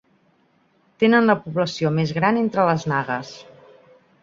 Tenen 1.03 1.29
la 1.31 1.35
població 1.43 1.93
més 1.99 2.15
gran 2.17 2.41
entre 2.41 2.67
les 2.73 2.89
nagues. 2.95 3.37